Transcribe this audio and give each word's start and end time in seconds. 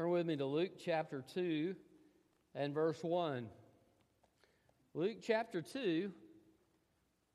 Turn 0.00 0.08
with 0.08 0.26
me 0.26 0.34
to 0.36 0.46
Luke 0.46 0.78
chapter 0.82 1.22
2 1.34 1.76
and 2.54 2.72
verse 2.72 3.04
1. 3.04 3.46
Luke 4.94 5.18
chapter 5.22 5.60
2, 5.60 6.10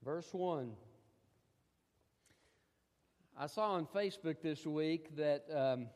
verse 0.03 0.27
1. 0.31 0.71
I 3.37 3.45
saw 3.45 3.73
on 3.73 3.85
Facebook 3.85 4.41
this 4.41 4.65
week 4.65 5.15
that 5.15 5.45
um, 5.55 5.89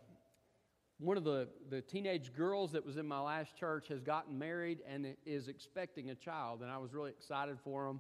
one 1.00 1.18
of 1.18 1.24
the, 1.24 1.48
the 1.72 1.82
teenage 1.82 2.36
girls 2.36 2.74
that 2.74 2.86
was 2.86 2.98
in 2.98 3.08
my 3.08 3.20
last 3.20 3.58
church 3.58 3.88
has 3.88 4.04
gotten 4.04 4.38
married 4.38 4.78
and 4.88 5.16
is 5.26 5.48
expecting 5.48 6.12
a 6.12 6.16
child, 6.16 6.62
and 6.62 6.70
I 6.70 6.78
was 6.78 6.94
really 6.94 7.10
excited 7.10 7.58
for 7.64 7.88
them. 7.88 8.00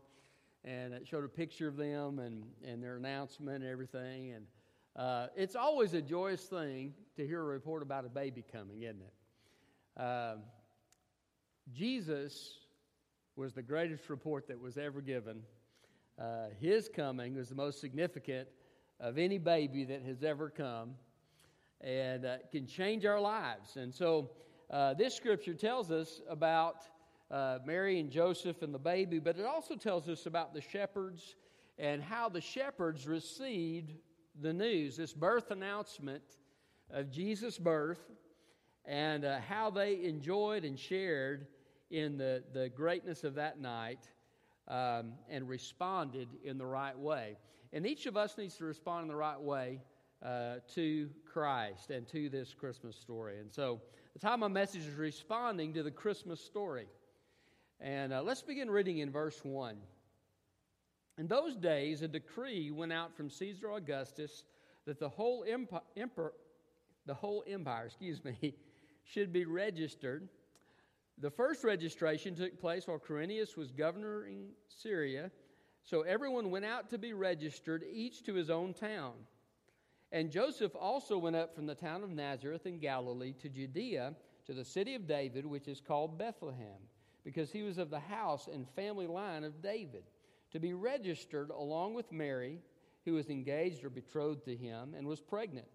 And 0.64 0.94
it 0.94 1.08
showed 1.08 1.26
a 1.26 1.28
picture 1.28 1.68
of 1.68 1.76
them 1.76 2.20
and, 2.20 2.44
and 2.64 2.84
their 2.84 2.98
announcement 2.98 3.64
and 3.64 3.72
everything. 3.72 4.34
And 4.34 4.46
uh, 4.96 5.28
it's 5.36 5.56
always 5.56 5.96
a 5.96 6.04
joyous 6.04 6.44
thing 6.44 6.94
to 7.20 7.28
hear 7.28 7.42
a 7.42 7.44
report 7.44 7.84
about 7.84 8.06
a 8.06 8.10
baby 8.10 8.46
coming, 8.50 8.84
isn't 8.84 9.02
it? 9.02 10.02
Uh, 10.02 10.36
Jesus 11.74 12.60
was 13.36 13.54
the 13.54 13.62
greatest 13.62 14.10
report 14.10 14.48
that 14.48 14.58
was 14.58 14.78
ever 14.78 15.02
given. 15.02 15.42
Uh, 16.18 16.46
his 16.62 16.88
coming 16.88 17.36
was 17.36 17.50
the 17.50 17.56
most 17.56 17.82
significant 17.82 18.48
of 19.02 19.18
any 19.18 19.38
baby 19.38 19.84
that 19.84 20.02
has 20.04 20.24
ever 20.24 20.50
come 20.50 20.92
and 21.82 22.26
uh, 22.26 22.38
can 22.54 22.66
change 22.66 23.06
our 23.06 23.20
lives. 23.20 23.76
And 23.76 23.94
so, 23.94 24.32
uh, 24.70 24.94
this 24.94 25.14
scripture 25.14 25.54
tells 25.54 25.92
us 25.92 26.22
about 26.30 26.84
uh, 27.30 27.60
Mary 27.66 28.00
and 28.00 28.10
Joseph 28.10 28.62
and 28.62 28.74
the 28.74 28.80
baby, 28.80 29.20
but 29.20 29.38
it 29.38 29.46
also 29.46 29.76
tells 29.76 30.08
us 30.08 30.26
about 30.26 30.54
the 30.54 30.62
shepherds 30.62 31.36
and 31.78 32.02
how 32.02 32.30
the 32.30 32.42
shepherds 32.42 33.08
received 33.08 33.92
the 34.40 34.54
news, 34.54 34.96
this 34.96 35.14
birth 35.14 35.52
announcement 35.52 36.24
of 36.92 37.12
Jesus' 37.12 37.58
birth, 37.58 38.00
and 38.86 39.26
uh, 39.26 39.40
how 39.48 39.70
they 39.70 40.04
enjoyed 40.04 40.64
and 40.64 40.78
shared 40.78 41.48
in 41.92 42.18
the, 42.18 42.44
the 42.54 42.70
greatness 42.70 43.24
of 43.24 43.36
that 43.36 43.60
night 43.60 44.10
um, 44.68 45.14
and 45.30 45.48
responded 45.48 46.28
in 46.44 46.58
the 46.58 46.66
right 46.66 46.98
way. 46.98 47.38
And 47.74 47.86
each 47.86 48.06
of 48.06 48.18
us 48.18 48.38
needs 48.38 48.56
to 48.56 48.66
respond 48.66 49.04
in 49.04 49.08
the 49.08 49.16
right 49.16 49.40
way 49.40 49.80
uh, 50.24 50.56
to 50.76 51.10
Christ 51.32 51.92
and 51.92 52.08
to 52.10 52.30
this 52.30 52.54
Christmas 52.54 52.96
story. 52.96 53.40
And 53.40 53.52
so 53.52 53.82
the 54.14 54.20
time 54.20 54.42
my 54.42 54.48
message 54.48 54.86
is 54.86 54.96
responding 54.96 55.74
to 55.74 55.84
the 55.84 55.92
Christmas 55.92 56.42
story. 56.42 56.88
And 57.80 58.12
uh, 58.12 58.22
let's 58.22 58.42
begin 58.42 58.70
reading 58.70 59.00
in 59.00 59.12
verse 59.12 59.40
1. 59.44 59.78
In 61.18 61.28
those 61.28 61.56
days, 61.56 62.02
a 62.02 62.08
decree 62.08 62.72
went 62.72 62.94
out 62.94 63.16
from 63.16 63.30
Caesar 63.30 63.72
Augustus 63.72 64.44
that 64.86 65.00
the 65.00 65.10
whole 65.10 65.46
empire, 65.48 65.82
emperor, 65.96 66.34
the 67.10 67.16
whole 67.16 67.44
empire, 67.48 67.88
excuse 67.88 68.24
me, 68.24 68.54
should 69.04 69.34
be 69.34 69.44
registered. 69.44 70.30
The 71.18 71.32
first 71.32 71.64
registration 71.64 72.36
took 72.36 72.62
place 72.62 72.86
while 72.86 73.00
Quirinius 73.00 73.58
was 73.58 73.72
governing 73.72 74.50
Syria, 74.68 75.32
so 75.82 76.02
everyone 76.04 76.52
went 76.52 76.66
out 76.66 76.92
to 76.92 77.00
be 77.00 77.14
registered, 77.14 77.84
each 77.92 78.24
to 78.26 78.36
his 78.36 78.52
own 78.52 78.76
town. 78.76 79.14
And 80.12 80.30
Joseph 80.30 80.76
also 80.76 81.18
went 81.18 81.36
up 81.36 81.56
from 81.56 81.66
the 81.66 81.74
town 81.74 82.04
of 82.04 82.12
Nazareth 82.12 82.68
in 82.68 82.78
Galilee 82.78 83.34
to 83.42 83.50
Judea, 83.50 84.14
to 84.46 84.54
the 84.54 84.64
city 84.64 84.94
of 84.94 85.08
David, 85.08 85.48
which 85.48 85.68
is 85.68 85.82
called 85.82 86.20
Bethlehem, 86.20 86.78
because 87.24 87.52
he 87.52 87.64
was 87.64 87.80
of 87.80 87.90
the 87.90 88.00
house 88.00 88.48
and 88.48 88.70
family 88.76 89.08
line 89.08 89.44
of 89.44 89.64
David 89.64 90.04
to 90.52 90.60
be 90.60 90.74
registered 90.76 91.50
along 91.50 91.96
with 91.96 92.12
Mary, 92.12 92.60
who 93.04 93.14
was 93.14 93.32
engaged 93.32 93.84
or 93.84 93.90
betrothed 93.90 94.46
to 94.46 94.56
him 94.56 94.94
and 94.96 95.08
was 95.08 95.20
pregnant. 95.20 95.68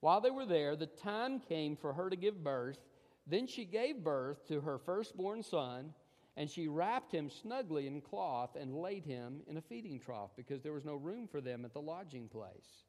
While 0.00 0.20
they 0.20 0.30
were 0.30 0.46
there, 0.46 0.76
the 0.76 0.86
time 0.86 1.40
came 1.40 1.76
for 1.76 1.92
her 1.92 2.08
to 2.08 2.16
give 2.16 2.42
birth. 2.44 2.78
Then 3.26 3.46
she 3.46 3.64
gave 3.64 4.04
birth 4.04 4.46
to 4.48 4.60
her 4.60 4.78
firstborn 4.78 5.42
son, 5.42 5.92
and 6.36 6.48
she 6.48 6.68
wrapped 6.68 7.12
him 7.12 7.28
snugly 7.28 7.86
in 7.86 8.00
cloth 8.00 8.54
and 8.54 8.80
laid 8.80 9.04
him 9.04 9.40
in 9.48 9.56
a 9.56 9.62
feeding 9.62 9.98
trough 9.98 10.30
because 10.36 10.62
there 10.62 10.72
was 10.72 10.84
no 10.84 10.94
room 10.94 11.26
for 11.26 11.40
them 11.40 11.64
at 11.64 11.72
the 11.72 11.80
lodging 11.80 12.28
place. 12.28 12.84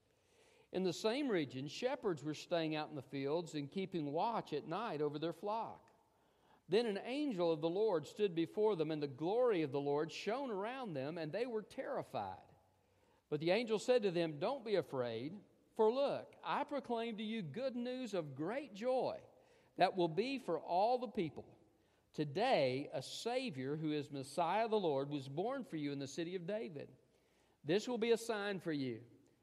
In 0.71 0.83
the 0.83 0.93
same 0.93 1.27
region, 1.27 1.67
shepherds 1.67 2.23
were 2.23 2.35
staying 2.35 2.75
out 2.75 2.89
in 2.89 2.95
the 2.95 3.01
fields 3.01 3.55
and 3.55 3.71
keeping 3.71 4.11
watch 4.11 4.53
at 4.53 4.67
night 4.67 5.01
over 5.01 5.17
their 5.17 5.33
flock. 5.33 5.81
Then 6.69 6.85
an 6.85 6.99
angel 7.03 7.51
of 7.51 7.61
the 7.61 7.69
Lord 7.69 8.05
stood 8.05 8.35
before 8.35 8.75
them, 8.75 8.91
and 8.91 9.01
the 9.01 9.07
glory 9.07 9.63
of 9.63 9.71
the 9.71 9.79
Lord 9.79 10.11
shone 10.11 10.51
around 10.51 10.93
them, 10.93 11.17
and 11.17 11.31
they 11.31 11.47
were 11.47 11.63
terrified. 11.63 12.37
But 13.31 13.39
the 13.39 13.49
angel 13.49 13.79
said 13.79 14.03
to 14.03 14.11
them, 14.11 14.35
Don't 14.39 14.63
be 14.63 14.75
afraid, 14.75 15.33
for 15.79 15.89
look, 15.89 16.33
I 16.43 16.65
proclaim 16.65 17.15
to 17.15 17.23
you 17.23 17.41
good 17.41 17.77
news 17.77 18.13
of 18.13 18.35
great 18.35 18.75
joy 18.75 19.15
that 19.77 19.95
will 19.95 20.09
be 20.09 20.37
for 20.37 20.59
all 20.59 20.97
the 20.97 21.07
people. 21.07 21.45
Today, 22.13 22.89
a 22.93 23.01
Savior 23.01 23.77
who 23.77 23.93
is 23.93 24.11
Messiah 24.11 24.67
the 24.67 24.75
Lord 24.75 25.09
was 25.09 25.29
born 25.29 25.63
for 25.63 25.77
you 25.77 25.93
in 25.93 25.99
the 25.99 26.05
city 26.05 26.35
of 26.35 26.45
David. 26.45 26.89
This 27.63 27.87
will 27.87 27.97
be 27.97 28.11
a 28.11 28.17
sign 28.17 28.59
for 28.59 28.73
you. 28.73 28.97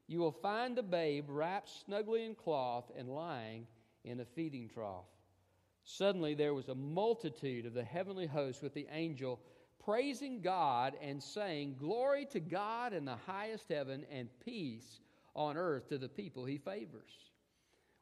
You 0.05 0.19
will 0.19 0.31
find 0.31 0.77
the 0.77 0.83
babe 0.83 1.25
wrapped 1.27 1.71
snugly 1.87 2.23
in 2.23 2.35
cloth 2.35 2.91
and 2.95 3.09
lying 3.09 3.65
in 4.03 4.19
a 4.19 4.25
feeding 4.25 4.69
trough. 4.69 5.09
Suddenly 5.85 6.35
there 6.35 6.53
was 6.53 6.69
a 6.69 6.75
multitude 6.75 7.65
of 7.65 7.73
the 7.73 7.83
heavenly 7.83 8.27
host 8.27 8.61
with 8.61 8.75
the 8.75 8.85
angel 8.91 9.39
praising 9.83 10.41
God 10.41 10.93
and 11.01 11.23
saying, 11.23 11.77
Glory 11.79 12.27
to 12.27 12.39
God 12.39 12.93
in 12.93 13.05
the 13.05 13.17
highest 13.25 13.69
heaven 13.69 14.05
and 14.11 14.29
peace 14.45 14.99
on 15.37 15.55
earth 15.55 15.87
to 15.89 15.97
the 15.97 16.09
people 16.09 16.43
he 16.43 16.57
favors. 16.57 17.11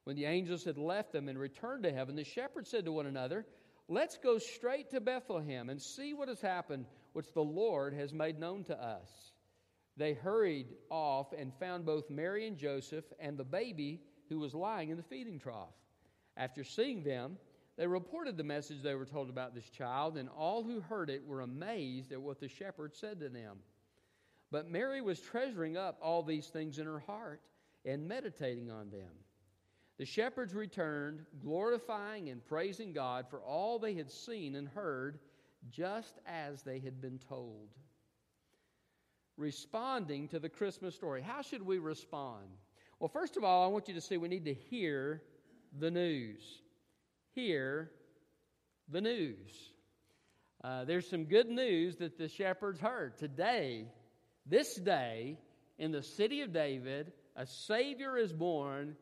When 0.05 0.15
the 0.15 0.25
angels 0.25 0.63
had 0.63 0.77
left 0.77 1.11
them 1.11 1.27
and 1.27 1.37
returned 1.37 1.83
to 1.83 1.91
heaven, 1.91 2.15
the 2.15 2.23
shepherds 2.23 2.69
said 2.69 2.85
to 2.85 2.91
one 2.91 3.05
another, 3.05 3.45
Let's 3.87 4.17
go 4.17 4.39
straight 4.39 4.89
to 4.91 5.01
Bethlehem 5.01 5.69
and 5.69 5.79
see 5.79 6.13
what 6.13 6.29
has 6.29 6.41
happened, 6.41 6.85
which 7.13 7.31
the 7.33 7.43
Lord 7.43 7.93
has 7.93 8.13
made 8.13 8.39
known 8.39 8.63
to 8.65 8.81
us. 8.81 9.09
They 9.97 10.13
hurried 10.13 10.67
off 10.89 11.33
and 11.37 11.53
found 11.59 11.85
both 11.85 12.09
Mary 12.09 12.47
and 12.47 12.57
Joseph 12.57 13.05
and 13.19 13.37
the 13.37 13.43
baby 13.43 14.01
who 14.29 14.39
was 14.39 14.53
lying 14.53 14.89
in 14.89 14.97
the 14.97 15.03
feeding 15.03 15.39
trough. 15.39 15.73
After 16.35 16.63
seeing 16.63 17.03
them, 17.03 17.37
they 17.77 17.87
reported 17.87 18.37
the 18.37 18.43
message 18.43 18.81
they 18.81 18.95
were 18.95 19.05
told 19.05 19.29
about 19.29 19.53
this 19.53 19.69
child, 19.69 20.17
and 20.17 20.29
all 20.29 20.63
who 20.63 20.81
heard 20.81 21.09
it 21.09 21.25
were 21.25 21.41
amazed 21.41 22.11
at 22.11 22.21
what 22.21 22.39
the 22.39 22.47
shepherds 22.47 22.97
said 22.99 23.19
to 23.19 23.29
them. 23.29 23.57
But 24.51 24.69
Mary 24.69 25.01
was 25.01 25.19
treasuring 25.19 25.77
up 25.77 25.97
all 26.01 26.23
these 26.23 26.47
things 26.47 26.79
in 26.79 26.85
her 26.85 26.99
heart 26.99 27.41
and 27.83 28.07
meditating 28.07 28.71
on 28.71 28.89
them. 28.89 29.11
The 29.97 30.05
shepherds 30.05 30.53
returned, 30.53 31.25
glorifying 31.39 32.29
and 32.29 32.45
praising 32.45 32.93
God 32.93 33.27
for 33.29 33.39
all 33.39 33.79
they 33.79 33.93
had 33.93 34.11
seen 34.11 34.55
and 34.55 34.67
heard, 34.67 35.19
just 35.69 36.19
as 36.25 36.63
they 36.63 36.79
had 36.79 37.01
been 37.01 37.19
told. 37.29 37.69
Responding 39.37 40.27
to 40.29 40.39
the 40.39 40.49
Christmas 40.49 40.95
story. 40.95 41.21
How 41.21 41.41
should 41.41 41.61
we 41.61 41.79
respond? 41.79 42.45
Well, 42.99 43.09
first 43.09 43.37
of 43.37 43.43
all, 43.43 43.65
I 43.65 43.67
want 43.67 43.87
you 43.87 43.93
to 43.93 44.01
see 44.01 44.17
we 44.17 44.27
need 44.27 44.45
to 44.45 44.53
hear 44.53 45.21
the 45.79 45.91
news 45.91 46.61
hear 47.35 47.91
the 48.89 49.01
news. 49.01 49.73
Uh, 50.63 50.85
there's 50.85 51.07
some 51.07 51.25
good 51.25 51.49
news 51.49 51.97
that 51.97 52.17
the 52.17 52.27
shepherds 52.27 52.79
heard. 52.79 53.17
Today, 53.17 53.85
this 54.45 54.75
day, 54.75 55.37
in 55.77 55.91
the 55.91 56.03
city 56.03 56.41
of 56.41 56.53
David, 56.53 57.11
a 57.35 57.45
Savior 57.45 58.17
is 58.17 58.31
born 58.31 58.95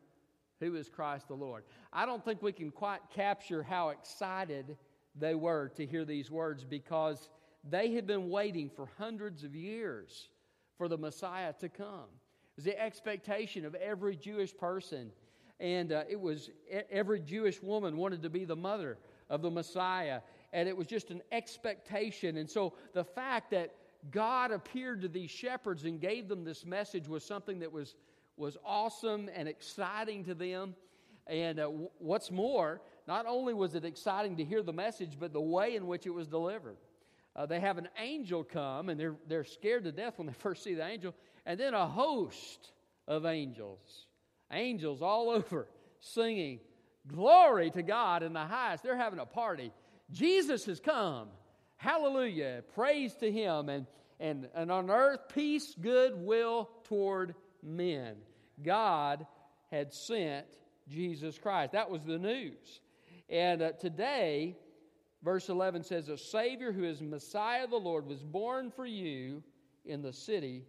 who 0.60 0.76
is 0.76 0.88
Christ 0.88 1.28
the 1.28 1.34
Lord. 1.34 1.64
I 1.92 2.06
don't 2.06 2.24
think 2.24 2.42
we 2.42 2.52
can 2.52 2.70
quite 2.70 3.00
capture 3.14 3.62
how 3.62 3.90
excited 3.90 4.76
they 5.14 5.34
were 5.34 5.68
to 5.76 5.86
hear 5.86 6.04
these 6.04 6.30
words 6.30 6.64
because 6.64 7.28
they 7.68 7.92
had 7.92 8.06
been 8.06 8.30
waiting 8.30 8.70
for 8.70 8.88
hundreds 8.98 9.44
of 9.44 9.54
years 9.54 10.28
for 10.78 10.88
the 10.88 10.98
Messiah 10.98 11.52
to 11.60 11.68
come. 11.68 12.08
It 12.08 12.56
was 12.56 12.64
the 12.64 12.80
expectation 12.80 13.64
of 13.64 13.74
every 13.74 14.16
Jewish 14.16 14.56
person 14.56 15.12
and 15.60 15.92
uh, 15.92 16.04
it 16.08 16.20
was 16.20 16.50
every 16.90 17.20
Jewish 17.20 17.62
woman 17.62 17.96
wanted 17.96 18.22
to 18.22 18.30
be 18.30 18.44
the 18.44 18.56
mother 18.56 18.98
of 19.30 19.42
the 19.42 19.50
Messiah, 19.50 20.20
and 20.52 20.68
it 20.68 20.76
was 20.76 20.86
just 20.86 21.10
an 21.10 21.22
expectation. 21.32 22.36
And 22.36 22.50
so 22.50 22.74
the 22.92 23.04
fact 23.04 23.52
that 23.52 23.74
God 24.10 24.50
appeared 24.50 25.02
to 25.02 25.08
these 25.08 25.30
shepherds 25.30 25.84
and 25.84 26.00
gave 26.00 26.28
them 26.28 26.44
this 26.44 26.64
message 26.64 27.08
was 27.08 27.24
something 27.24 27.60
that 27.60 27.72
was, 27.72 27.94
was 28.36 28.56
awesome 28.64 29.30
and 29.34 29.48
exciting 29.48 30.24
to 30.24 30.34
them. 30.34 30.74
And 31.26 31.58
uh, 31.58 31.68
what's 31.98 32.30
more, 32.30 32.82
not 33.08 33.26
only 33.26 33.54
was 33.54 33.74
it 33.74 33.84
exciting 33.84 34.36
to 34.36 34.44
hear 34.44 34.62
the 34.62 34.72
message, 34.72 35.16
but 35.18 35.32
the 35.32 35.40
way 35.40 35.74
in 35.76 35.86
which 35.86 36.06
it 36.06 36.10
was 36.10 36.28
delivered. 36.28 36.76
Uh, 37.34 37.46
they 37.46 37.60
have 37.60 37.78
an 37.78 37.88
angel 37.98 38.44
come, 38.44 38.88
and 38.90 39.00
they're, 39.00 39.16
they're 39.26 39.44
scared 39.44 39.84
to 39.84 39.92
death 39.92 40.18
when 40.18 40.26
they 40.26 40.32
first 40.38 40.62
see 40.62 40.74
the 40.74 40.86
angel, 40.86 41.14
and 41.46 41.58
then 41.58 41.74
a 41.74 41.86
host 41.86 42.72
of 43.08 43.24
angels 43.26 44.06
Angels 44.54 45.02
all 45.02 45.30
over 45.30 45.66
singing, 46.00 46.60
Glory 47.06 47.70
to 47.70 47.82
God 47.82 48.22
in 48.22 48.32
the 48.32 48.40
highest. 48.40 48.82
They're 48.82 48.96
having 48.96 49.18
a 49.18 49.26
party. 49.26 49.72
Jesus 50.10 50.64
has 50.64 50.80
come. 50.80 51.28
Hallelujah. 51.84 52.62
Praise 52.74 53.12
to 53.16 53.30
him. 53.30 53.68
And, 53.68 53.86
and, 54.18 54.48
and 54.54 54.72
on 54.72 54.88
earth, 54.88 55.20
peace, 55.34 55.74
goodwill 55.78 56.70
toward 56.84 57.34
men. 57.62 58.16
God 58.62 59.26
had 59.70 59.92
sent 59.92 60.46
Jesus 60.88 61.36
Christ. 61.36 61.72
That 61.72 61.90
was 61.90 62.02
the 62.02 62.16
news. 62.16 62.80
And 63.28 63.60
uh, 63.60 63.72
today, 63.72 64.56
verse 65.22 65.50
11 65.50 65.84
says, 65.84 66.08
A 66.08 66.16
Savior 66.16 66.72
who 66.72 66.84
is 66.84 67.02
Messiah 67.02 67.66
the 67.66 67.76
Lord 67.76 68.06
was 68.06 68.22
born 68.22 68.70
for 68.70 68.86
you 68.86 69.42
in 69.84 70.00
the 70.00 70.14
city 70.14 70.64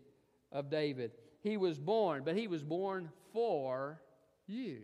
of 0.51 0.69
David. 0.69 1.11
He 1.39 1.55
was 1.55 1.79
born, 1.79 2.23
but 2.25 2.35
he 2.35 2.49
was 2.49 2.61
born 2.61 3.09
for 3.31 4.01
you. 4.47 4.81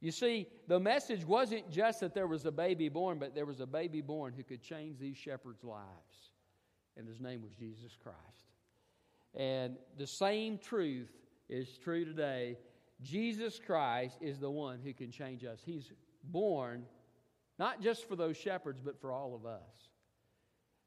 You 0.00 0.10
see, 0.10 0.48
the 0.66 0.80
message 0.80 1.24
wasn't 1.26 1.70
just 1.70 2.00
that 2.00 2.14
there 2.14 2.26
was 2.26 2.46
a 2.46 2.50
baby 2.50 2.88
born, 2.88 3.18
but 3.18 3.34
there 3.34 3.44
was 3.44 3.60
a 3.60 3.66
baby 3.66 4.00
born 4.00 4.32
who 4.34 4.42
could 4.42 4.62
change 4.62 4.98
these 4.98 5.16
shepherds' 5.16 5.62
lives. 5.62 6.30
And 6.96 7.06
his 7.06 7.20
name 7.20 7.42
was 7.42 7.52
Jesus 7.52 7.96
Christ. 8.02 8.16
And 9.34 9.76
the 9.98 10.06
same 10.06 10.58
truth 10.58 11.10
is 11.48 11.78
true 11.82 12.04
today. 12.04 12.56
Jesus 13.02 13.60
Christ 13.64 14.18
is 14.20 14.38
the 14.38 14.50
one 14.50 14.80
who 14.82 14.92
can 14.92 15.10
change 15.10 15.44
us. 15.44 15.60
He's 15.64 15.92
born 16.24 16.84
not 17.58 17.82
just 17.82 18.08
for 18.08 18.16
those 18.16 18.38
shepherds, 18.38 18.80
but 18.82 18.98
for 19.00 19.12
all 19.12 19.34
of 19.34 19.44
us. 19.44 19.90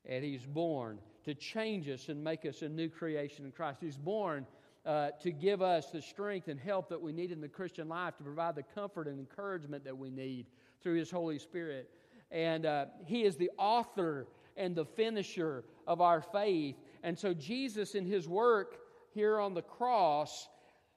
And 0.05 0.23
He's 0.23 0.45
born 0.45 0.99
to 1.23 1.35
change 1.35 1.87
us 1.87 2.09
and 2.09 2.23
make 2.23 2.45
us 2.45 2.63
a 2.63 2.69
new 2.69 2.89
creation 2.89 3.45
in 3.45 3.51
Christ. 3.51 3.77
He's 3.79 3.95
born 3.95 4.47
uh, 4.85 5.11
to 5.21 5.31
give 5.31 5.61
us 5.61 5.91
the 5.91 6.01
strength 6.01 6.47
and 6.47 6.59
help 6.59 6.89
that 6.89 7.01
we 7.01 7.13
need 7.13 7.31
in 7.31 7.39
the 7.39 7.47
Christian 7.47 7.87
life, 7.87 8.17
to 8.17 8.23
provide 8.23 8.55
the 8.55 8.63
comfort 8.63 9.07
and 9.07 9.19
encouragement 9.19 9.83
that 9.85 9.97
we 9.97 10.09
need 10.09 10.47
through 10.81 10.95
His 10.95 11.09
Holy 11.09 11.39
Spirit. 11.39 11.89
And 12.31 12.65
uh, 12.65 12.85
He 13.05 13.23
is 13.23 13.37
the 13.37 13.51
author 13.57 14.27
and 14.57 14.75
the 14.75 14.85
finisher 14.85 15.63
of 15.87 16.01
our 16.01 16.21
faith. 16.21 16.75
And 17.01 17.17
so, 17.17 17.33
Jesus, 17.33 17.95
in 17.95 18.05
His 18.05 18.27
work 18.27 18.77
here 19.13 19.39
on 19.39 19.53
the 19.53 19.61
cross, 19.61 20.49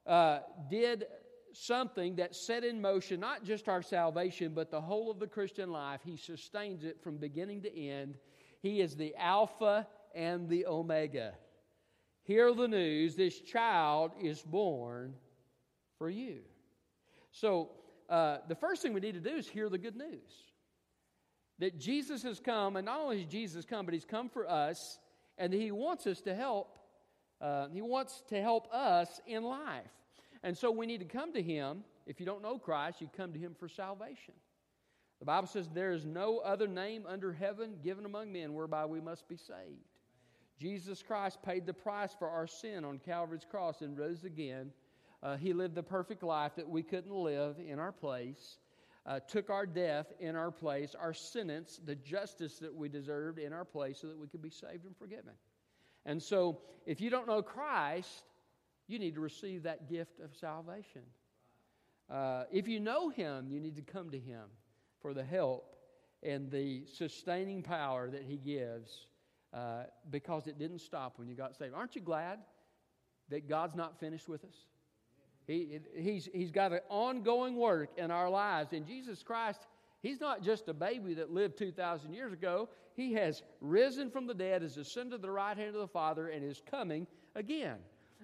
uh, 0.06 0.40
did 0.70 1.06
something 1.52 2.16
that 2.16 2.34
set 2.34 2.64
in 2.64 2.80
motion 2.80 3.18
not 3.20 3.44
just 3.44 3.68
our 3.68 3.82
salvation, 3.82 4.52
but 4.54 4.70
the 4.70 4.80
whole 4.80 5.10
of 5.10 5.18
the 5.18 5.26
Christian 5.26 5.70
life. 5.70 6.00
He 6.04 6.16
sustains 6.16 6.84
it 6.84 7.02
from 7.02 7.16
beginning 7.16 7.62
to 7.62 7.78
end. 7.78 8.16
He 8.60 8.80
is 8.80 8.96
the 8.96 9.14
Alpha 9.16 9.86
and 10.14 10.48
the 10.48 10.66
Omega. 10.66 11.34
Hear 12.26 12.52
the 12.52 12.66
news 12.66 13.14
this 13.14 13.38
child 13.40 14.10
is 14.20 14.42
born 14.42 15.14
for 15.96 16.10
you. 16.10 16.40
So, 17.30 17.70
uh, 18.08 18.38
the 18.48 18.56
first 18.56 18.82
thing 18.82 18.92
we 18.92 19.00
need 19.00 19.14
to 19.14 19.20
do 19.20 19.36
is 19.36 19.48
hear 19.48 19.68
the 19.68 19.78
good 19.78 19.94
news 19.96 20.46
that 21.60 21.78
Jesus 21.78 22.24
has 22.24 22.40
come, 22.40 22.76
and 22.76 22.84
not 22.84 22.98
only 22.98 23.20
has 23.20 23.26
Jesus 23.26 23.64
come, 23.64 23.86
but 23.86 23.94
he's 23.94 24.04
come 24.04 24.28
for 24.28 24.50
us, 24.50 24.98
and 25.38 25.52
he 25.52 25.70
wants 25.70 26.06
us 26.08 26.20
to 26.22 26.34
help. 26.34 26.78
Uh, 27.40 27.68
he 27.68 27.80
wants 27.80 28.22
to 28.28 28.42
help 28.42 28.72
us 28.72 29.20
in 29.26 29.44
life. 29.44 29.84
And 30.42 30.58
so 30.58 30.72
we 30.72 30.86
need 30.86 30.98
to 30.98 31.06
come 31.06 31.32
to 31.32 31.42
him. 31.42 31.84
If 32.06 32.18
you 32.18 32.26
don't 32.26 32.42
know 32.42 32.58
Christ, 32.58 33.00
you 33.00 33.08
come 33.16 33.32
to 33.34 33.38
him 33.38 33.54
for 33.58 33.68
salvation. 33.68 34.34
The 35.20 35.26
Bible 35.26 35.46
says 35.46 35.68
there 35.68 35.92
is 35.92 36.04
no 36.04 36.38
other 36.38 36.66
name 36.66 37.04
under 37.08 37.32
heaven 37.32 37.76
given 37.84 38.04
among 38.04 38.32
men 38.32 38.52
whereby 38.52 38.84
we 38.84 39.00
must 39.00 39.28
be 39.28 39.36
saved. 39.36 39.95
Jesus 40.58 41.02
Christ 41.02 41.42
paid 41.42 41.66
the 41.66 41.74
price 41.74 42.14
for 42.18 42.28
our 42.28 42.46
sin 42.46 42.84
on 42.84 42.98
Calvary's 42.98 43.46
cross 43.48 43.82
and 43.82 43.98
rose 43.98 44.24
again. 44.24 44.70
Uh, 45.22 45.36
he 45.36 45.52
lived 45.52 45.74
the 45.74 45.82
perfect 45.82 46.22
life 46.22 46.52
that 46.56 46.68
we 46.68 46.82
couldn't 46.82 47.12
live 47.12 47.56
in 47.58 47.78
our 47.78 47.92
place, 47.92 48.58
uh, 49.04 49.20
took 49.28 49.50
our 49.50 49.66
death 49.66 50.06
in 50.18 50.34
our 50.34 50.50
place, 50.50 50.94
our 50.98 51.12
sentence, 51.12 51.80
the 51.84 51.94
justice 51.94 52.58
that 52.58 52.74
we 52.74 52.88
deserved 52.88 53.38
in 53.38 53.52
our 53.52 53.64
place, 53.64 53.98
so 54.00 54.06
that 54.06 54.18
we 54.18 54.26
could 54.26 54.42
be 54.42 54.50
saved 54.50 54.84
and 54.84 54.96
forgiven. 54.96 55.32
And 56.06 56.22
so, 56.22 56.60
if 56.86 57.00
you 57.00 57.10
don't 57.10 57.26
know 57.26 57.42
Christ, 57.42 58.24
you 58.86 58.98
need 58.98 59.14
to 59.14 59.20
receive 59.20 59.64
that 59.64 59.90
gift 59.90 60.20
of 60.20 60.34
salvation. 60.34 61.02
Uh, 62.08 62.44
if 62.52 62.68
you 62.68 62.78
know 62.80 63.08
Him, 63.08 63.48
you 63.50 63.60
need 63.60 63.76
to 63.76 63.82
come 63.82 64.10
to 64.10 64.18
Him 64.18 64.44
for 65.02 65.12
the 65.12 65.24
help 65.24 65.76
and 66.22 66.50
the 66.50 66.84
sustaining 66.86 67.62
power 67.62 68.08
that 68.08 68.22
He 68.22 68.36
gives 68.36 69.06
uh, 69.52 69.84
because 70.10 70.46
it 70.46 70.58
didn't 70.58 70.80
stop 70.80 71.18
when 71.18 71.28
you 71.28 71.34
got 71.34 71.56
saved. 71.56 71.74
Aren't 71.74 71.96
you 71.96 72.02
glad 72.02 72.38
that 73.28 73.48
God's 73.48 73.74
not 73.74 73.98
finished 73.98 74.28
with 74.28 74.44
us? 74.44 74.54
He, 75.46 75.78
he's, 75.96 76.28
he's 76.32 76.50
got 76.50 76.72
an 76.72 76.80
ongoing 76.88 77.56
work 77.56 77.90
in 77.96 78.10
our 78.10 78.28
lives. 78.28 78.72
And 78.72 78.86
Jesus 78.86 79.22
Christ, 79.22 79.66
He's 80.02 80.20
not 80.20 80.42
just 80.42 80.68
a 80.68 80.74
baby 80.74 81.14
that 81.14 81.32
lived 81.32 81.58
2,000 81.58 82.12
years 82.12 82.32
ago. 82.32 82.68
He 82.94 83.14
has 83.14 83.42
risen 83.60 84.10
from 84.10 84.26
the 84.26 84.34
dead, 84.34 84.62
has 84.62 84.76
ascended 84.76 85.12
to 85.12 85.18
the 85.18 85.30
right 85.30 85.56
hand 85.56 85.74
of 85.74 85.80
the 85.80 85.88
Father, 85.88 86.28
and 86.28 86.44
is 86.44 86.62
coming 86.70 87.06
again. 87.34 87.78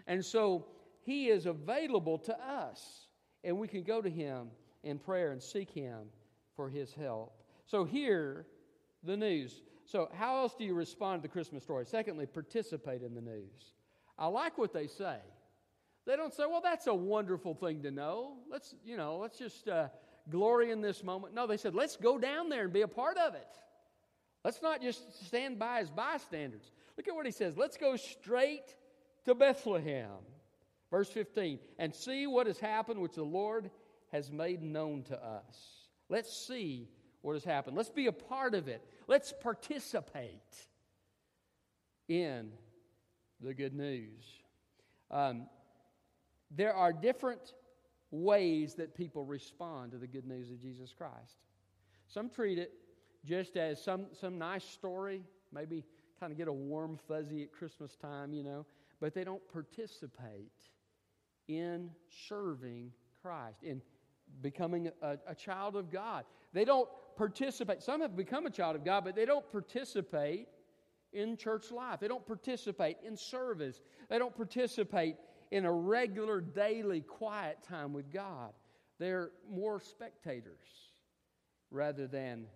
And 0.06 0.24
so 0.24 0.66
He 1.02 1.28
is 1.28 1.46
available 1.46 2.18
to 2.18 2.38
us, 2.40 3.06
and 3.42 3.58
we 3.58 3.68
can 3.68 3.82
go 3.82 4.00
to 4.00 4.10
Him 4.10 4.48
in 4.84 4.98
prayer 4.98 5.32
and 5.32 5.42
seek 5.42 5.70
Him 5.70 6.04
for 6.54 6.68
His 6.68 6.92
help. 6.92 7.34
So, 7.66 7.84
hear 7.84 8.46
the 9.02 9.16
news. 9.16 9.62
So, 9.92 10.08
how 10.14 10.38
else 10.38 10.54
do 10.54 10.64
you 10.64 10.72
respond 10.72 11.20
to 11.20 11.28
the 11.28 11.32
Christmas 11.32 11.64
story? 11.64 11.84
Secondly, 11.84 12.24
participate 12.24 13.02
in 13.02 13.14
the 13.14 13.20
news. 13.20 13.74
I 14.18 14.26
like 14.26 14.56
what 14.56 14.72
they 14.72 14.86
say. 14.86 15.18
They 16.06 16.16
don't 16.16 16.32
say, 16.32 16.44
well, 16.48 16.62
that's 16.62 16.86
a 16.86 16.94
wonderful 16.94 17.52
thing 17.54 17.82
to 17.82 17.90
know. 17.90 18.38
Let's, 18.50 18.74
you 18.86 18.96
know, 18.96 19.18
let's 19.18 19.38
just 19.38 19.68
uh, 19.68 19.88
glory 20.30 20.70
in 20.70 20.80
this 20.80 21.04
moment. 21.04 21.34
No, 21.34 21.46
they 21.46 21.58
said, 21.58 21.74
let's 21.74 21.96
go 21.96 22.16
down 22.16 22.48
there 22.48 22.64
and 22.64 22.72
be 22.72 22.80
a 22.80 22.88
part 22.88 23.18
of 23.18 23.34
it. 23.34 23.46
Let's 24.46 24.62
not 24.62 24.80
just 24.80 25.26
stand 25.26 25.58
by 25.58 25.80
as 25.80 25.90
bystanders. 25.90 26.72
Look 26.96 27.06
at 27.06 27.14
what 27.14 27.26
he 27.26 27.32
says. 27.32 27.58
Let's 27.58 27.76
go 27.76 27.96
straight 27.96 28.74
to 29.26 29.34
Bethlehem. 29.34 30.08
Verse 30.90 31.10
15, 31.10 31.58
and 31.78 31.94
see 31.94 32.26
what 32.26 32.46
has 32.46 32.58
happened, 32.58 32.98
which 32.98 33.16
the 33.16 33.24
Lord 33.24 33.70
has 34.10 34.32
made 34.32 34.62
known 34.62 35.02
to 35.04 35.22
us. 35.22 35.86
Let's 36.08 36.34
see 36.34 36.88
what 37.22 37.34
has 37.34 37.44
happened. 37.44 37.76
Let's 37.76 37.90
be 37.90 38.06
a 38.06 38.12
part 38.12 38.54
of 38.54 38.68
it. 38.68 38.84
Let's 39.06 39.32
participate 39.32 40.66
in 42.08 42.50
the 43.40 43.54
good 43.54 43.74
news. 43.74 44.22
Um, 45.10 45.46
there 46.50 46.74
are 46.74 46.92
different 46.92 47.54
ways 48.10 48.74
that 48.74 48.94
people 48.94 49.24
respond 49.24 49.92
to 49.92 49.98
the 49.98 50.06
good 50.06 50.26
news 50.26 50.50
of 50.50 50.60
Jesus 50.60 50.92
Christ. 50.96 51.38
Some 52.08 52.28
treat 52.28 52.58
it 52.58 52.72
just 53.24 53.56
as 53.56 53.82
some, 53.82 54.06
some 54.20 54.38
nice 54.38 54.64
story, 54.64 55.22
maybe 55.52 55.84
kind 56.18 56.32
of 56.32 56.38
get 56.38 56.48
a 56.48 56.52
warm 56.52 56.98
fuzzy 57.08 57.42
at 57.42 57.52
Christmas 57.52 57.96
time, 57.96 58.32
you 58.32 58.42
know, 58.42 58.66
but 59.00 59.14
they 59.14 59.24
don't 59.24 59.42
participate 59.52 60.52
in 61.48 61.90
serving 62.28 62.92
Christ, 63.22 63.62
in 63.62 63.80
becoming 64.40 64.90
a, 65.02 65.18
a 65.26 65.34
child 65.34 65.76
of 65.76 65.90
God. 65.90 66.24
They 66.52 66.64
don't 66.64 66.88
participate. 67.16 67.82
Some 67.82 68.00
have 68.00 68.16
become 68.16 68.46
a 68.46 68.50
child 68.50 68.76
of 68.76 68.84
God, 68.84 69.04
but 69.04 69.16
they 69.16 69.24
don't 69.24 69.48
participate 69.50 70.48
in 71.12 71.36
church 71.36 71.70
life. 71.70 72.00
They 72.00 72.08
don't 72.08 72.26
participate 72.26 72.96
in 73.04 73.16
service. 73.16 73.80
They 74.08 74.18
don't 74.18 74.34
participate 74.34 75.16
in 75.50 75.64
a 75.64 75.72
regular, 75.72 76.40
daily, 76.40 77.02
quiet 77.02 77.58
time 77.62 77.92
with 77.92 78.10
God. 78.10 78.52
They're 78.98 79.30
more 79.50 79.80
spectators 79.80 80.90
rather 81.70 82.06
than 82.06 82.46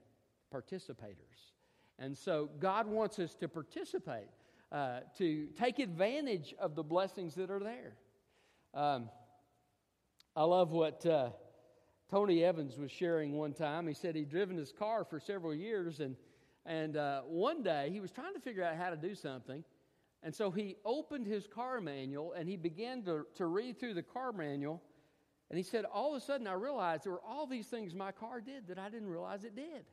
participators. 0.53 1.53
And 1.99 2.17
so 2.17 2.51
God 2.59 2.87
wants 2.87 3.19
us 3.19 3.35
to 3.37 3.49
participate, 3.49 4.29
uh, 4.73 5.01
to 5.19 5.49
take 5.59 5.79
advantage 5.79 6.55
of 6.59 6.75
the 6.75 6.83
blessings 6.83 7.35
that 7.35 7.51
are 7.51 7.61
there. 7.61 7.97
Um, 8.75 9.11
I 10.35 10.45
love 10.45 10.71
what. 10.71 11.05
Uh, 11.05 11.31
Tony 12.11 12.45
Evans 12.45 12.79
was 12.79 12.91
sharing 12.91 13.33
one 13.33 13.53
time. 13.53 13.87
He 13.87 13.95
said 13.95 14.15
he'd 14.15 14.31
driven 14.31 14.57
his 14.57 14.73
car 14.73 15.05
for 15.05 15.19
several 15.19 15.55
years, 15.55 16.01
and, 16.01 16.17
and 16.65 16.97
uh, 16.97 17.23
one 17.23 17.63
day 17.63 17.89
he 17.93 18.01
was 18.01 18.11
trying 18.11 18.35
to 18.35 18.41
figure 18.41 18.63
out 18.63 18.77
how 18.77 18.91
to 18.91 18.97
do 18.97 19.15
something. 19.15 19.65
And 20.23 20.35
so 20.35 20.51
he 20.51 20.77
opened 20.85 21.27
his 21.27 21.47
car 21.47 21.81
manual 21.81 22.33
and 22.33 22.49
he 22.49 22.57
began 22.57 23.03
to, 23.05 23.27
to 23.37 23.47
read 23.47 23.79
through 23.79 23.95
the 23.95 24.03
car 24.03 24.33
manual. 24.33 24.83
And 25.51 25.57
he 25.57 25.63
said, 25.63 25.85
All 25.85 26.17
of 26.17 26.23
a 26.23 26.25
sudden, 26.25 26.49
I 26.49 26.55
realized 26.55 27.05
there 27.05 27.13
were 27.13 27.23
all 27.25 27.47
these 27.47 27.67
things 27.67 27.95
my 27.95 28.11
car 28.11 28.41
did 28.41 28.67
that 28.69 28.79
I 28.79 28.89
didn't 28.89 29.09
realize 29.09 29.45
it 29.45 29.55
did. 29.55 29.85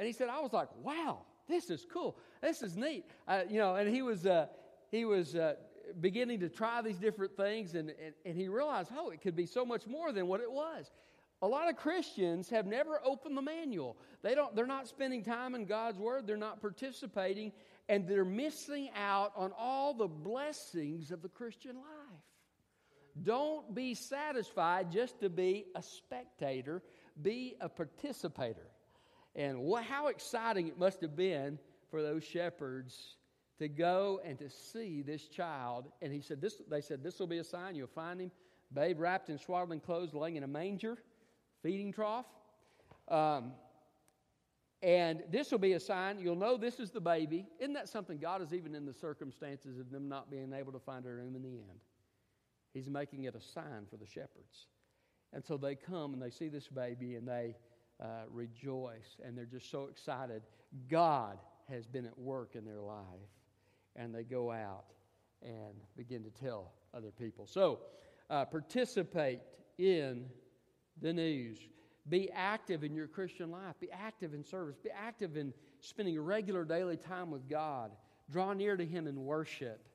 And 0.00 0.06
he 0.06 0.12
said, 0.12 0.28
I 0.30 0.40
was 0.40 0.52
like, 0.52 0.68
wow, 0.82 1.20
this 1.46 1.68
is 1.68 1.86
cool. 1.92 2.16
This 2.40 2.62
is 2.62 2.76
neat. 2.76 3.04
Uh, 3.28 3.42
you 3.48 3.58
know, 3.58 3.74
and 3.74 3.94
he 3.94 4.02
was, 4.02 4.24
uh, 4.24 4.46
he 4.90 5.04
was 5.04 5.36
uh, 5.36 5.54
beginning 6.00 6.40
to 6.40 6.48
try 6.48 6.82
these 6.82 6.98
different 6.98 7.36
things, 7.36 7.74
and, 7.74 7.90
and, 7.90 8.14
and 8.24 8.36
he 8.36 8.48
realized, 8.48 8.90
oh, 8.96 9.10
it 9.10 9.20
could 9.20 9.36
be 9.36 9.46
so 9.46 9.64
much 9.64 9.86
more 9.86 10.12
than 10.12 10.26
what 10.26 10.40
it 10.40 10.50
was. 10.50 10.90
A 11.42 11.46
lot 11.46 11.70
of 11.70 11.76
Christians 11.76 12.50
have 12.50 12.66
never 12.66 13.00
opened 13.04 13.36
the 13.36 13.42
manual. 13.42 13.96
They 14.22 14.34
don't, 14.34 14.54
they're 14.54 14.66
not 14.66 14.88
spending 14.88 15.24
time 15.24 15.54
in 15.54 15.64
God's 15.64 15.98
Word, 15.98 16.26
they're 16.26 16.36
not 16.36 16.60
participating, 16.60 17.52
and 17.88 18.06
they're 18.06 18.24
missing 18.24 18.90
out 18.94 19.32
on 19.36 19.52
all 19.58 19.94
the 19.94 20.08
blessings 20.08 21.10
of 21.10 21.22
the 21.22 21.28
Christian 21.28 21.76
life. 21.76 22.20
Don't 23.22 23.74
be 23.74 23.94
satisfied 23.94 24.92
just 24.92 25.20
to 25.20 25.28
be 25.28 25.66
a 25.74 25.82
spectator, 25.82 26.82
be 27.20 27.56
a 27.60 27.68
participator. 27.68 28.66
And 29.34 29.60
what, 29.60 29.84
how 29.84 30.08
exciting 30.08 30.68
it 30.68 30.78
must 30.78 31.00
have 31.00 31.16
been 31.16 31.58
for 31.90 32.02
those 32.02 32.24
shepherds 32.24 33.16
to 33.60 33.68
go 33.68 34.20
and 34.24 34.38
to 34.38 34.48
see 34.50 35.02
this 35.02 35.28
child. 35.28 35.84
And 36.02 36.12
he 36.12 36.20
said, 36.20 36.40
this, 36.40 36.60
they 36.68 36.80
said, 36.80 37.04
this 37.04 37.20
will 37.20 37.26
be 37.26 37.38
a 37.38 37.44
sign. 37.44 37.76
You'll 37.76 37.86
find 37.86 38.20
him 38.20 38.30
babe 38.72 38.98
wrapped 38.98 39.28
in 39.28 39.38
swaddling 39.38 39.80
clothes, 39.80 40.14
laying 40.14 40.36
in 40.36 40.44
a 40.44 40.48
manger, 40.48 40.96
feeding 41.62 41.92
trough. 41.92 42.26
Um, 43.08 43.52
and 44.82 45.22
this 45.30 45.50
will 45.50 45.58
be 45.58 45.74
a 45.74 45.80
sign. 45.80 46.18
You'll 46.18 46.36
know 46.36 46.56
this 46.56 46.80
is 46.80 46.90
the 46.90 47.00
baby. 47.00 47.46
Isn't 47.58 47.74
that 47.74 47.88
something 47.88 48.18
God 48.18 48.40
is 48.40 48.54
even 48.54 48.74
in 48.74 48.86
the 48.86 48.94
circumstances 48.94 49.78
of 49.78 49.90
them 49.90 50.08
not 50.08 50.30
being 50.30 50.54
able 50.54 50.72
to 50.72 50.78
find 50.78 51.04
a 51.04 51.10
room 51.10 51.36
in 51.36 51.42
the 51.42 51.50
end? 51.50 51.80
He's 52.72 52.88
making 52.88 53.24
it 53.24 53.34
a 53.34 53.40
sign 53.40 53.86
for 53.90 53.96
the 53.98 54.06
shepherds. 54.06 54.68
And 55.34 55.44
so 55.44 55.58
they 55.58 55.74
come 55.74 56.14
and 56.14 56.22
they 56.22 56.30
see 56.30 56.48
this 56.48 56.68
baby 56.68 57.16
and 57.16 57.28
they 57.28 57.56
uh, 58.02 58.24
rejoice 58.30 59.18
and 59.22 59.36
they're 59.36 59.44
just 59.44 59.70
so 59.70 59.88
excited. 59.90 60.42
God 60.88 61.38
has 61.68 61.86
been 61.86 62.06
at 62.06 62.18
work 62.18 62.54
in 62.54 62.64
their 62.64 62.80
life. 62.80 63.04
And 63.96 64.14
they 64.14 64.24
go 64.24 64.50
out 64.50 64.84
and 65.42 65.74
begin 65.96 66.22
to 66.24 66.30
tell 66.30 66.72
other 66.94 67.10
people. 67.10 67.46
So 67.46 67.80
uh, 68.28 68.44
participate 68.44 69.40
in 69.78 70.26
the 71.00 71.12
news. 71.12 71.58
Be 72.08 72.30
active 72.32 72.82
in 72.84 72.94
your 72.94 73.06
Christian 73.06 73.50
life. 73.50 73.74
Be 73.80 73.90
active 73.92 74.34
in 74.34 74.44
service. 74.44 74.76
Be 74.82 74.90
active 74.90 75.36
in 75.36 75.52
spending 75.80 76.18
regular 76.20 76.64
daily 76.64 76.96
time 76.96 77.30
with 77.30 77.48
God. 77.48 77.92
Draw 78.30 78.54
near 78.54 78.76
to 78.76 78.84
Him 78.84 79.06
in 79.06 79.24
worship. 79.24 79.86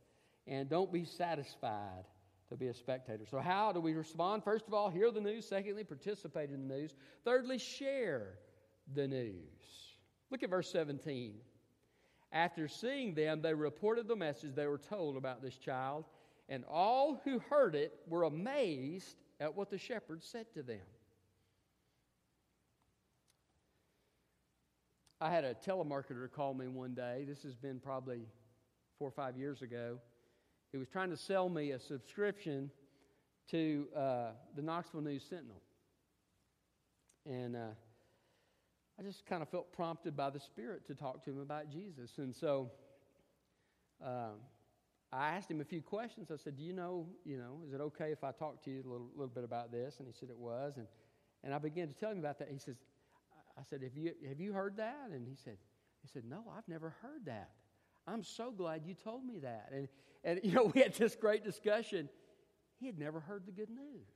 And 0.47 0.69
don't 0.69 0.91
be 0.91 1.05
satisfied 1.05 2.05
to 2.49 2.55
be 2.55 2.67
a 2.67 2.73
spectator. 2.73 3.25
So, 3.25 3.39
how 3.39 3.71
do 3.71 3.79
we 3.79 3.93
respond? 3.93 4.43
First 4.43 4.67
of 4.67 4.73
all, 4.73 4.89
hear 4.89 5.11
the 5.11 5.21
news. 5.21 5.47
Secondly, 5.47 5.83
participate 5.83 6.51
in 6.51 6.67
the 6.67 6.75
news. 6.75 6.95
Thirdly, 7.23 7.57
share 7.57 8.37
the 8.93 9.07
news. 9.07 9.95
Look 10.29 10.43
at 10.43 10.49
verse 10.49 10.71
17. 10.71 11.33
After 12.35 12.67
seeing 12.67 13.15
them, 13.15 13.41
they 13.41 13.53
reported 13.53 14.09
the 14.09 14.15
message 14.17 14.53
they 14.53 14.67
were 14.67 14.77
told 14.77 15.15
about 15.15 15.41
this 15.41 15.55
child, 15.57 16.03
and 16.49 16.65
all 16.69 17.21
who 17.23 17.39
heard 17.39 17.75
it 17.75 17.93
were 18.09 18.23
amazed 18.23 19.15
at 19.39 19.55
what 19.55 19.69
the 19.69 19.77
shepherds 19.77 20.27
said 20.29 20.45
to 20.53 20.61
them. 20.61 20.81
I 25.21 25.31
had 25.31 25.45
a 25.45 25.53
telemarketer 25.53 26.29
call 26.29 26.53
me 26.53 26.67
one 26.67 26.93
day. 26.93 27.23
This 27.25 27.41
has 27.43 27.55
been 27.55 27.79
probably 27.79 28.27
four 28.99 29.07
or 29.07 29.11
five 29.11 29.37
years 29.37 29.61
ago. 29.61 29.97
He 30.73 30.77
was 30.77 30.89
trying 30.89 31.11
to 31.11 31.17
sell 31.17 31.47
me 31.47 31.71
a 31.71 31.79
subscription 31.79 32.69
to 33.49 33.87
uh, 33.95 34.31
the 34.57 34.61
Knoxville 34.61 35.01
News 35.01 35.23
Sentinel. 35.23 35.61
And 37.25 37.55
uh, 37.55 37.59
I 38.99 39.03
just 39.03 39.25
kind 39.25 39.41
of 39.41 39.49
felt 39.49 39.73
prompted 39.73 40.15
by 40.15 40.29
the 40.29 40.39
Spirit 40.39 40.87
to 40.87 40.95
talk 40.95 41.23
to 41.25 41.31
him 41.31 41.41
about 41.41 41.69
Jesus. 41.69 42.17
And 42.17 42.33
so 42.33 42.71
um, 44.03 44.39
I 45.11 45.29
asked 45.29 45.51
him 45.51 45.61
a 45.61 45.65
few 45.65 45.81
questions. 45.81 46.31
I 46.31 46.37
said, 46.37 46.57
Do 46.57 46.63
you 46.63 46.73
know, 46.73 47.07
you 47.25 47.37
know, 47.37 47.59
is 47.67 47.73
it 47.73 47.81
okay 47.81 48.11
if 48.11 48.23
I 48.23 48.31
talk 48.31 48.63
to 48.63 48.71
you 48.71 48.81
a 48.85 48.89
little, 48.89 49.09
little 49.15 49.33
bit 49.33 49.43
about 49.43 49.71
this? 49.71 49.95
And 49.99 50.07
he 50.07 50.13
said 50.13 50.29
it 50.29 50.37
was. 50.37 50.77
And, 50.77 50.87
and 51.43 51.53
I 51.53 51.57
began 51.57 51.87
to 51.87 51.93
tell 51.93 52.11
him 52.11 52.19
about 52.19 52.39
that. 52.39 52.47
He 52.49 52.57
says, 52.57 52.77
I 53.57 53.63
said, 53.63 53.81
have 53.83 53.95
you, 53.95 54.13
have 54.27 54.39
you 54.39 54.53
heard 54.53 54.77
that? 54.77 55.09
And 55.11 55.27
he 55.27 55.35
said, 55.35 55.57
he 56.01 56.07
said, 56.07 56.23
No, 56.29 56.43
I've 56.57 56.67
never 56.67 56.95
heard 57.01 57.25
that. 57.25 57.49
I'm 58.07 58.23
so 58.23 58.51
glad 58.51 58.83
you 58.85 58.93
told 58.93 59.25
me 59.25 59.39
that. 59.39 59.69
And, 59.73 59.87
and 60.23 60.39
you 60.43 60.51
know, 60.51 60.63
we 60.73 60.81
had 60.81 60.93
this 60.93 61.15
great 61.15 61.43
discussion. 61.43 62.09
He 62.79 62.85
had 62.85 62.99
never 62.99 63.19
heard 63.19 63.45
the 63.45 63.51
good 63.51 63.69
news. 63.69 64.07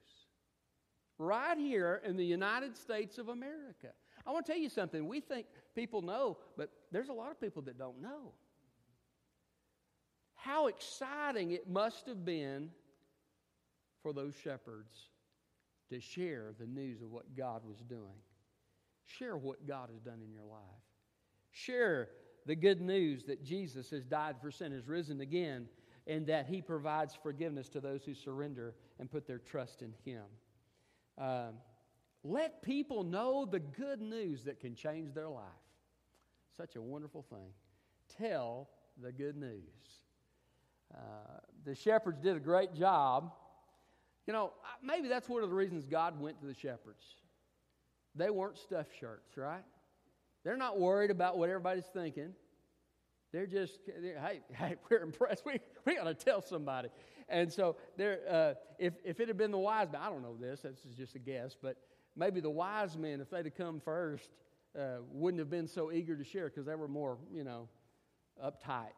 Right 1.17 1.57
here 1.57 2.01
in 2.05 2.15
the 2.15 2.25
United 2.25 2.77
States 2.77 3.17
of 3.17 3.27
America. 3.27 3.89
I 4.29 4.31
want 4.31 4.45
to 4.45 4.51
tell 4.51 4.61
you 4.61 4.69
something. 4.69 5.07
We 5.07 5.21
think 5.21 5.47
people 5.73 6.03
know, 6.03 6.37
but 6.55 6.69
there's 6.91 7.09
a 7.09 7.13
lot 7.13 7.31
of 7.31 7.41
people 7.41 7.63
that 7.63 7.79
don't 7.79 7.99
know. 7.99 8.33
How 10.35 10.67
exciting 10.67 11.49
it 11.51 11.67
must 11.67 12.05
have 12.05 12.23
been 12.23 12.69
for 14.03 14.13
those 14.13 14.35
shepherds 14.35 14.95
to 15.89 15.99
share 15.99 16.53
the 16.59 16.67
news 16.67 17.01
of 17.01 17.09
what 17.09 17.35
God 17.35 17.63
was 17.65 17.79
doing. 17.79 18.21
Share 19.07 19.35
what 19.35 19.67
God 19.67 19.89
has 19.91 19.99
done 19.99 20.21
in 20.23 20.31
your 20.31 20.45
life. 20.45 20.61
Share 21.49 22.09
the 22.45 22.55
good 22.55 22.81
news 22.81 23.23
that 23.23 23.43
Jesus 23.43 23.89
has 23.89 24.05
died 24.05 24.35
for 24.39 24.51
sin, 24.51 24.71
has 24.73 24.87
risen 24.87 25.21
again, 25.21 25.67
and 26.05 26.27
that 26.27 26.45
He 26.45 26.61
provides 26.61 27.17
forgiveness 27.21 27.67
to 27.69 27.81
those 27.81 28.03
who 28.03 28.13
surrender 28.13 28.75
and 28.99 29.09
put 29.09 29.25
their 29.25 29.39
trust 29.39 29.81
in 29.81 29.91
Him. 30.05 30.25
Um, 31.17 31.55
let 32.23 32.61
people 32.61 33.03
know 33.03 33.45
the 33.45 33.59
good 33.59 34.01
news 34.01 34.43
that 34.43 34.59
can 34.59 34.75
change 34.75 35.13
their 35.13 35.29
life. 35.29 35.45
Such 36.57 36.75
a 36.75 36.81
wonderful 36.81 37.23
thing. 37.29 37.53
Tell 38.17 38.69
the 39.01 39.11
good 39.11 39.37
news. 39.37 39.61
Uh, 40.93 41.39
the 41.65 41.75
shepherds 41.75 42.19
did 42.19 42.35
a 42.35 42.39
great 42.39 42.73
job. 42.73 43.31
You 44.27 44.33
know, 44.33 44.51
maybe 44.83 45.07
that's 45.07 45.29
one 45.29 45.43
of 45.43 45.49
the 45.49 45.55
reasons 45.55 45.85
God 45.85 46.19
went 46.19 46.39
to 46.41 46.47
the 46.47 46.53
shepherds. 46.53 47.03
They 48.15 48.29
weren't 48.29 48.57
stuffed 48.57 48.91
shirts, 48.99 49.37
right? 49.37 49.63
They're 50.43 50.57
not 50.57 50.79
worried 50.79 51.11
about 51.11 51.37
what 51.37 51.49
everybody's 51.49 51.85
thinking. 51.85 52.33
They're 53.31 53.45
just, 53.45 53.79
they're, 54.01 54.19
hey, 54.19 54.41
hey, 54.53 54.75
we're 54.89 55.01
impressed. 55.01 55.45
We, 55.45 55.59
we 55.85 55.95
got 55.95 56.05
to 56.05 56.13
tell 56.13 56.41
somebody. 56.41 56.89
And 57.29 57.51
so, 57.51 57.77
there, 57.95 58.19
uh, 58.29 58.53
if, 58.79 58.93
if 59.05 59.19
it 59.19 59.27
had 59.27 59.37
been 59.37 59.51
the 59.51 59.57
wise 59.57 59.87
men, 59.91 60.01
I 60.01 60.09
don't 60.09 60.23
know 60.23 60.35
this, 60.35 60.61
this 60.61 60.85
is 60.89 60.95
just 60.95 61.15
a 61.15 61.19
guess, 61.19 61.55
but 61.61 61.77
maybe 62.19 62.41
the 62.41 62.49
wise 62.49 62.97
men, 62.97 63.21
if 63.21 63.29
they'd 63.29 63.45
have 63.45 63.55
come 63.55 63.79
first, 63.79 64.29
uh, 64.77 64.97
wouldn't 65.11 65.39
have 65.39 65.49
been 65.49 65.67
so 65.67 65.91
eager 65.91 66.15
to 66.15 66.23
share 66.23 66.49
because 66.49 66.65
they 66.65 66.75
were 66.75 66.87
more, 66.87 67.17
you 67.33 67.43
know, 67.43 67.69
uptight 68.43 68.91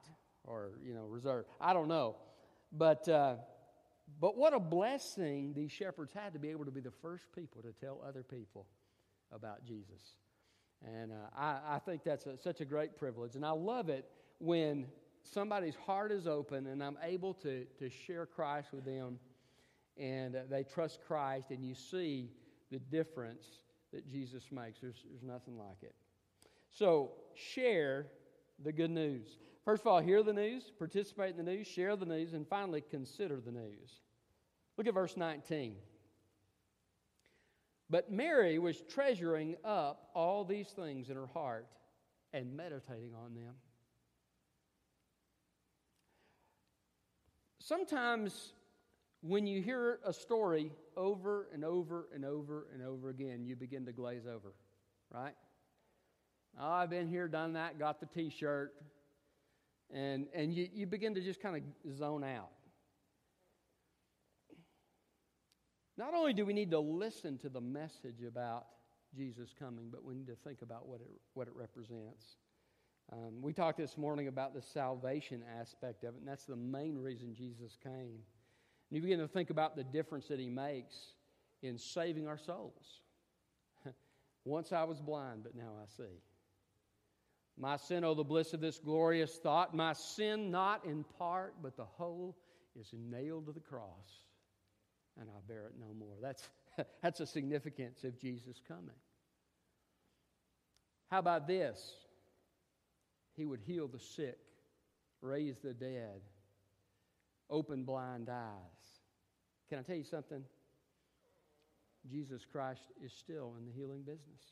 or, 0.43 0.71
you 0.83 0.93
know, 0.93 1.05
reserved. 1.05 1.47
I 1.61 1.73
don't 1.73 1.87
know. 1.87 2.15
But, 2.73 3.07
uh, 3.07 3.35
but 4.19 4.37
what 4.37 4.53
a 4.53 4.59
blessing 4.59 5.53
these 5.55 5.71
shepherds 5.71 6.11
had 6.13 6.33
to 6.33 6.39
be 6.39 6.49
able 6.49 6.65
to 6.65 6.71
be 6.71 6.81
the 6.81 6.91
first 7.01 7.25
people 7.33 7.61
to 7.61 7.71
tell 7.79 8.01
other 8.05 8.23
people 8.23 8.65
about 9.31 9.63
Jesus. 9.63 10.15
And 10.85 11.11
uh, 11.11 11.15
I, 11.37 11.75
I, 11.75 11.79
think 11.79 12.03
that's 12.03 12.25
a, 12.25 12.37
such 12.37 12.59
a 12.59 12.65
great 12.65 12.97
privilege. 12.97 13.35
And 13.35 13.45
I 13.45 13.51
love 13.51 13.89
it 13.89 14.05
when 14.39 14.87
somebody's 15.23 15.75
heart 15.75 16.11
is 16.11 16.25
open 16.25 16.65
and 16.67 16.83
I'm 16.83 16.97
able 17.03 17.35
to, 17.35 17.65
to 17.77 17.89
share 17.89 18.25
Christ 18.25 18.73
with 18.73 18.83
them 18.83 19.19
and 19.97 20.35
they 20.49 20.63
trust 20.63 20.99
Christ 21.05 21.51
and 21.51 21.63
you 21.63 21.75
see 21.75 22.31
the 22.71 22.79
difference 22.79 23.45
that 23.93 24.07
Jesus 24.09 24.43
makes. 24.51 24.79
There's, 24.79 25.03
there's 25.09 25.23
nothing 25.23 25.57
like 25.57 25.83
it. 25.83 25.95
So, 26.71 27.11
share 27.35 28.07
the 28.63 28.71
good 28.71 28.91
news. 28.91 29.37
First 29.65 29.81
of 29.81 29.87
all, 29.87 29.99
hear 29.99 30.23
the 30.23 30.33
news, 30.33 30.71
participate 30.77 31.31
in 31.31 31.37
the 31.37 31.51
news, 31.51 31.67
share 31.67 31.95
the 31.95 32.05
news, 32.05 32.33
and 32.33 32.47
finally, 32.47 32.81
consider 32.81 33.39
the 33.39 33.51
news. 33.51 34.01
Look 34.77 34.87
at 34.87 34.93
verse 34.93 35.17
19. 35.17 35.75
But 37.89 38.09
Mary 38.09 38.57
was 38.57 38.81
treasuring 38.81 39.57
up 39.65 40.09
all 40.15 40.45
these 40.45 40.69
things 40.69 41.09
in 41.09 41.17
her 41.17 41.27
heart 41.27 41.67
and 42.31 42.55
meditating 42.55 43.13
on 43.13 43.33
them. 43.35 43.53
Sometimes 47.59 48.53
when 49.21 49.45
you 49.45 49.61
hear 49.61 49.99
a 50.05 50.11
story 50.11 50.71
over 50.97 51.47
and 51.53 51.63
over 51.63 52.07
and 52.13 52.25
over 52.25 52.67
and 52.73 52.83
over 52.83 53.09
again, 53.09 53.45
you 53.45 53.55
begin 53.55 53.85
to 53.85 53.91
glaze 53.91 54.25
over, 54.25 54.53
right? 55.13 55.35
Oh, 56.59 56.69
I've 56.69 56.89
been 56.89 57.07
here, 57.07 57.27
done 57.27 57.53
that, 57.53 57.79
got 57.79 57.99
the 57.99 58.07
t 58.07 58.29
shirt, 58.29 58.73
and, 59.93 60.27
and 60.33 60.53
you, 60.53 60.67
you 60.73 60.85
begin 60.85 61.13
to 61.15 61.21
just 61.21 61.41
kind 61.41 61.55
of 61.55 61.95
zone 61.95 62.23
out. 62.23 62.49
Not 65.97 66.13
only 66.15 66.33
do 66.33 66.45
we 66.45 66.53
need 66.53 66.71
to 66.71 66.79
listen 66.79 67.37
to 67.39 67.49
the 67.49 67.61
message 67.61 68.23
about 68.27 68.65
Jesus 69.15 69.53
coming, 69.57 69.89
but 69.91 70.03
we 70.03 70.15
need 70.15 70.27
to 70.27 70.35
think 70.43 70.61
about 70.63 70.87
what 70.87 71.01
it, 71.01 71.07
what 71.33 71.47
it 71.47 71.53
represents. 71.55 72.37
Um, 73.11 73.41
we 73.41 73.53
talked 73.53 73.77
this 73.77 73.97
morning 73.97 74.27
about 74.27 74.55
the 74.55 74.61
salvation 74.61 75.43
aspect 75.59 76.03
of 76.03 76.15
it, 76.15 76.19
and 76.19 76.27
that's 76.27 76.45
the 76.45 76.55
main 76.55 76.97
reason 76.97 77.35
Jesus 77.35 77.77
came. 77.83 78.19
And 78.91 78.97
you 78.97 79.01
begin 79.01 79.19
to 79.19 79.27
think 79.27 79.49
about 79.49 79.75
the 79.75 79.83
difference 79.83 80.27
that 80.27 80.39
he 80.39 80.49
makes 80.49 80.95
in 81.63 81.77
saving 81.77 82.27
our 82.27 82.37
souls. 82.37 82.99
Once 84.45 84.71
I 84.71 84.83
was 84.83 84.99
blind, 84.99 85.43
but 85.43 85.55
now 85.55 85.71
I 85.81 85.87
see. 85.97 86.19
My 87.57 87.77
sin, 87.77 88.03
oh, 88.03 88.13
the 88.13 88.23
bliss 88.23 88.53
of 88.53 88.61
this 88.61 88.77
glorious 88.77 89.35
thought. 89.37 89.73
My 89.73 89.93
sin, 89.93 90.51
not 90.51 90.85
in 90.85 91.05
part, 91.17 91.55
but 91.63 91.77
the 91.77 91.85
whole, 91.85 92.37
is 92.79 92.89
nailed 92.93 93.47
to 93.47 93.51
the 93.51 93.59
cross 93.59 94.25
and 95.19 95.29
I 95.29 95.39
bear 95.47 95.65
it 95.67 95.73
no 95.79 95.93
more. 95.93 96.15
That's, 96.21 96.43
that's 97.01 97.19
a 97.19 97.25
significance 97.25 98.03
of 98.03 98.19
Jesus 98.19 98.61
coming. 98.67 98.95
How 101.09 101.19
about 101.19 101.47
this? 101.47 101.93
He 103.35 103.45
would 103.45 103.61
heal 103.61 103.87
the 103.87 103.99
sick, 103.99 104.37
raise 105.21 105.57
the 105.59 105.73
dead, 105.73 106.21
open 107.49 107.83
blind 107.83 108.29
eyes. 108.29 108.80
Can 109.71 109.79
I 109.79 109.83
tell 109.83 109.95
you 109.95 110.03
something? 110.03 110.43
Jesus 112.11 112.41
Christ 112.51 112.91
is 113.01 113.13
still 113.13 113.53
in 113.57 113.65
the 113.65 113.71
healing 113.71 114.01
business. 114.01 114.51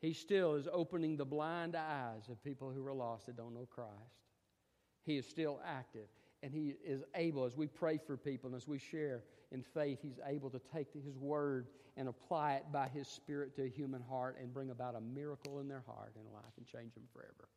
He 0.00 0.12
still 0.12 0.54
is 0.54 0.68
opening 0.72 1.16
the 1.16 1.24
blind 1.24 1.74
eyes 1.74 2.28
of 2.30 2.40
people 2.44 2.70
who 2.70 2.86
are 2.86 2.94
lost 2.94 3.26
that 3.26 3.36
don't 3.36 3.54
know 3.54 3.66
Christ. 3.66 3.90
He 5.04 5.16
is 5.16 5.26
still 5.26 5.60
active. 5.66 6.06
And 6.44 6.52
He 6.52 6.76
is 6.86 7.02
able, 7.16 7.46
as 7.46 7.56
we 7.56 7.66
pray 7.66 7.98
for 7.98 8.16
people 8.16 8.46
and 8.46 8.56
as 8.56 8.68
we 8.68 8.78
share 8.78 9.24
in 9.50 9.64
faith, 9.64 9.98
He's 10.02 10.20
able 10.24 10.50
to 10.50 10.60
take 10.72 10.92
His 10.92 11.18
word 11.18 11.66
and 11.96 12.08
apply 12.08 12.54
it 12.54 12.66
by 12.72 12.86
His 12.86 13.08
Spirit 13.08 13.56
to 13.56 13.64
a 13.64 13.68
human 13.68 14.02
heart 14.08 14.36
and 14.40 14.54
bring 14.54 14.70
about 14.70 14.94
a 14.94 15.00
miracle 15.00 15.58
in 15.58 15.66
their 15.66 15.82
heart 15.84 16.12
and 16.14 16.32
life 16.32 16.52
and 16.58 16.64
change 16.64 16.94
them 16.94 17.08
forever. 17.12 17.48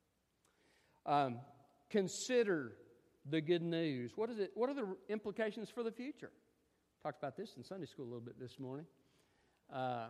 Um, 1.05 1.41
consider 1.91 2.71
the 3.29 3.41
good 3.41 3.61
news. 3.61 4.11
What, 4.15 4.29
is 4.29 4.39
it, 4.39 4.51
what 4.55 4.69
are 4.69 4.73
the 4.73 4.95
implications 5.09 5.69
for 5.69 5.83
the 5.83 5.91
future? 5.91 6.31
Talked 7.03 7.21
about 7.21 7.37
this 7.37 7.53
in 7.57 7.63
Sunday 7.63 7.85
school 7.85 8.05
a 8.05 8.07
little 8.07 8.21
bit 8.21 8.39
this 8.39 8.59
morning. 8.59 8.85
Uh, 9.73 10.07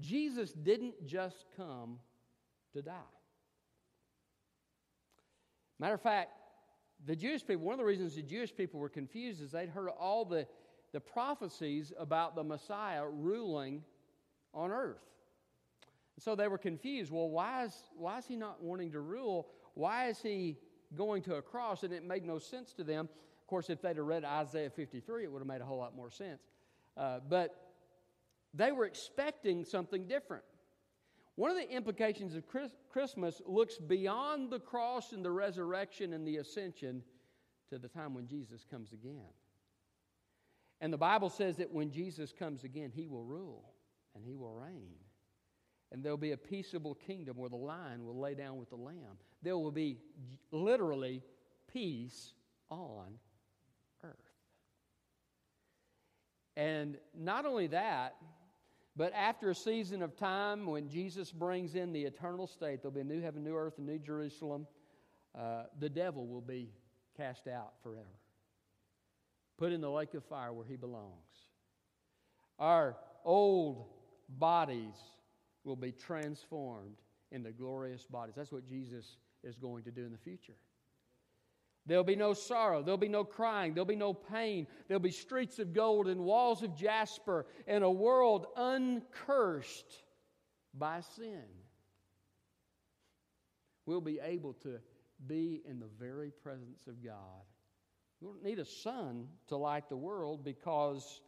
Jesus 0.00 0.52
didn't 0.52 1.06
just 1.06 1.44
come 1.56 1.98
to 2.72 2.82
die. 2.82 2.92
Matter 5.78 5.94
of 5.94 6.02
fact, 6.02 6.30
the 7.06 7.16
Jewish 7.16 7.46
people, 7.46 7.64
one 7.64 7.74
of 7.74 7.78
the 7.78 7.84
reasons 7.84 8.14
the 8.14 8.22
Jewish 8.22 8.54
people 8.54 8.80
were 8.80 8.88
confused 8.88 9.42
is 9.42 9.50
they'd 9.50 9.68
heard 9.68 9.88
all 9.88 10.24
the, 10.24 10.46
the 10.92 11.00
prophecies 11.00 11.92
about 11.98 12.34
the 12.34 12.44
Messiah 12.44 13.04
ruling 13.06 13.82
on 14.52 14.70
earth. 14.70 15.02
so 16.18 16.36
they 16.36 16.46
were 16.46 16.58
confused. 16.58 17.10
Well, 17.10 17.28
why 17.28 17.64
is, 17.64 17.74
why 17.96 18.18
is 18.18 18.26
he 18.26 18.36
not 18.36 18.62
wanting 18.62 18.92
to 18.92 19.00
rule? 19.00 19.48
Why 19.74 20.08
is 20.08 20.22
he 20.22 20.58
going 20.94 21.22
to 21.22 21.36
a 21.36 21.42
cross? 21.42 21.82
And 21.82 21.92
it 21.92 22.04
made 22.04 22.24
no 22.24 22.38
sense 22.38 22.72
to 22.74 22.84
them. 22.84 23.08
Of 23.40 23.46
course, 23.46 23.68
if 23.68 23.82
they'd 23.82 23.96
have 23.96 24.06
read 24.06 24.24
Isaiah 24.24 24.70
53, 24.70 25.24
it 25.24 25.32
would 25.32 25.40
have 25.40 25.46
made 25.46 25.60
a 25.60 25.64
whole 25.64 25.78
lot 25.78 25.94
more 25.94 26.10
sense. 26.10 26.42
Uh, 26.96 27.20
but 27.28 27.72
they 28.54 28.72
were 28.72 28.84
expecting 28.86 29.64
something 29.64 30.06
different. 30.06 30.44
One 31.36 31.50
of 31.50 31.56
the 31.56 31.68
implications 31.68 32.36
of 32.36 32.44
Christmas 32.92 33.42
looks 33.44 33.76
beyond 33.76 34.50
the 34.50 34.60
cross 34.60 35.12
and 35.12 35.24
the 35.24 35.32
resurrection 35.32 36.12
and 36.12 36.26
the 36.26 36.36
ascension 36.36 37.02
to 37.70 37.78
the 37.78 37.88
time 37.88 38.14
when 38.14 38.28
Jesus 38.28 38.64
comes 38.70 38.92
again. 38.92 39.32
And 40.80 40.92
the 40.92 40.98
Bible 40.98 41.30
says 41.30 41.56
that 41.56 41.72
when 41.72 41.90
Jesus 41.90 42.32
comes 42.32 42.62
again, 42.62 42.92
he 42.94 43.08
will 43.08 43.24
rule 43.24 43.72
and 44.14 44.24
he 44.24 44.36
will 44.36 44.54
reign. 44.54 44.94
And 45.92 46.02
there'll 46.02 46.18
be 46.18 46.32
a 46.32 46.36
peaceable 46.36 46.94
kingdom 46.94 47.36
where 47.36 47.50
the 47.50 47.56
lion 47.56 48.04
will 48.04 48.18
lay 48.18 48.34
down 48.34 48.58
with 48.58 48.70
the 48.70 48.76
lamb. 48.76 49.18
There 49.42 49.56
will 49.56 49.70
be 49.70 49.98
literally 50.50 51.22
peace 51.72 52.32
on 52.70 53.18
earth. 54.02 54.16
And 56.56 56.98
not 57.16 57.46
only 57.46 57.68
that, 57.68 58.16
but 58.96 59.12
after 59.12 59.50
a 59.50 59.54
season 59.54 60.02
of 60.02 60.16
time, 60.16 60.66
when 60.66 60.88
Jesus 60.88 61.32
brings 61.32 61.74
in 61.74 61.92
the 61.92 62.04
eternal 62.04 62.46
state, 62.46 62.80
there'll 62.82 62.94
be 62.94 63.00
a 63.00 63.04
new 63.04 63.20
heaven, 63.20 63.42
new 63.42 63.56
earth, 63.56 63.74
and 63.78 63.86
new 63.86 63.98
Jerusalem. 63.98 64.66
Uh, 65.36 65.64
the 65.80 65.88
devil 65.88 66.26
will 66.26 66.40
be 66.40 66.70
cast 67.16 67.48
out 67.48 67.72
forever, 67.82 68.06
put 69.58 69.72
in 69.72 69.80
the 69.80 69.90
lake 69.90 70.14
of 70.14 70.24
fire 70.24 70.52
where 70.52 70.64
he 70.64 70.76
belongs. 70.76 71.12
Our 72.58 72.96
old 73.24 73.86
bodies 74.28 74.94
will 75.64 75.76
be 75.76 75.92
transformed 75.92 76.96
into 77.32 77.50
glorious 77.50 78.04
bodies. 78.06 78.34
That's 78.36 78.52
what 78.52 78.66
Jesus 78.66 79.16
is 79.42 79.56
going 79.56 79.84
to 79.84 79.90
do 79.90 80.04
in 80.04 80.12
the 80.12 80.18
future. 80.18 80.54
There'll 81.86 82.04
be 82.04 82.16
no 82.16 82.32
sorrow. 82.32 82.82
There'll 82.82 82.96
be 82.96 83.08
no 83.08 83.24
crying. 83.24 83.74
There'll 83.74 83.84
be 83.84 83.96
no 83.96 84.14
pain. 84.14 84.66
There'll 84.88 85.00
be 85.00 85.10
streets 85.10 85.58
of 85.58 85.74
gold 85.74 86.08
and 86.08 86.20
walls 86.22 86.62
of 86.62 86.74
jasper 86.74 87.46
and 87.66 87.84
a 87.84 87.90
world 87.90 88.46
uncursed 88.56 90.02
by 90.72 91.00
sin. 91.00 91.44
We'll 93.84 94.00
be 94.00 94.18
able 94.22 94.54
to 94.62 94.78
be 95.26 95.62
in 95.68 95.78
the 95.78 95.90
very 95.98 96.30
presence 96.30 96.86
of 96.86 97.04
God. 97.04 97.44
We 98.20 98.28
don't 98.28 98.42
need 98.42 98.58
a 98.58 98.64
sun 98.64 99.26
to 99.48 99.56
light 99.56 99.90
the 99.90 99.96
world 99.96 100.42
because 100.42 101.20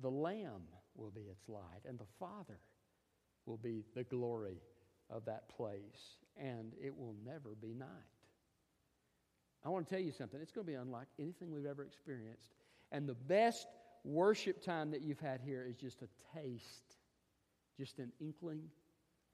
the 0.00 0.10
Lamb 0.10 0.62
will 0.94 1.10
be 1.10 1.22
its 1.22 1.48
light 1.48 1.82
and 1.84 1.98
the 1.98 2.06
Father 2.20 2.60
will 3.46 3.56
be 3.56 3.84
the 3.94 4.04
glory 4.04 4.60
of 5.08 5.24
that 5.26 5.48
place. 5.48 6.16
And 6.36 6.72
it 6.82 6.96
will 6.96 7.14
never 7.24 7.56
be 7.60 7.74
night. 7.74 7.88
I 9.64 9.68
want 9.68 9.86
to 9.86 9.94
tell 9.94 10.02
you 10.02 10.12
something. 10.12 10.40
It's 10.40 10.52
going 10.52 10.66
to 10.66 10.72
be 10.72 10.76
unlike 10.76 11.08
anything 11.18 11.52
we've 11.52 11.66
ever 11.66 11.84
experienced. 11.84 12.52
And 12.92 13.08
the 13.08 13.14
best 13.14 13.66
worship 14.04 14.62
time 14.64 14.90
that 14.92 15.02
you've 15.02 15.20
had 15.20 15.40
here 15.40 15.66
is 15.68 15.76
just 15.76 16.02
a 16.02 16.38
taste, 16.38 16.96
just 17.76 17.98
an 17.98 18.10
inkling 18.20 18.62